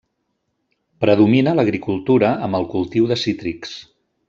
Predomina 1.05 1.53
l'agricultura 1.59 2.33
amb 2.47 2.59
el 2.61 2.67
cultiu 2.73 3.11
de 3.13 3.19
cítrics. 3.27 3.79